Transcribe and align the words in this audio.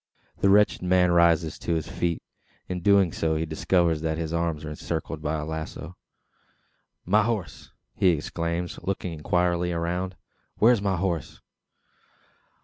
The 0.39 0.49
wretched 0.49 0.81
man 0.81 1.11
rises 1.11 1.59
to 1.59 1.75
his 1.75 1.87
feet. 1.87 2.23
In 2.67 2.79
so 2.79 2.81
doing, 2.81 3.37
he 3.37 3.45
discovers 3.45 4.01
that 4.01 4.17
his 4.17 4.33
arms 4.33 4.65
are 4.65 4.71
encircled 4.71 5.21
by 5.21 5.35
a 5.37 5.45
lazo. 5.45 5.95
"My 7.05 7.21
horse?" 7.21 7.69
he 7.93 8.07
exclaims, 8.07 8.79
looking 8.81 9.13
inquiringly 9.13 9.71
around. 9.71 10.15
"Where 10.57 10.73
is 10.73 10.81
my 10.81 10.95
horse?" 10.97 11.39